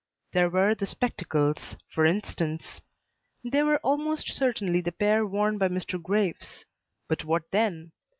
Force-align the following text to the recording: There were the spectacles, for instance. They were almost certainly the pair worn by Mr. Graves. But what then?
There 0.31 0.49
were 0.49 0.73
the 0.73 0.87
spectacles, 0.87 1.75
for 1.87 2.05
instance. 2.05 2.81
They 3.43 3.61
were 3.61 3.77
almost 3.83 4.31
certainly 4.31 4.81
the 4.81 4.91
pair 4.91 5.27
worn 5.27 5.59
by 5.59 5.67
Mr. 5.67 6.01
Graves. 6.01 6.65
But 7.07 7.23
what 7.23 7.51
then? 7.51 7.91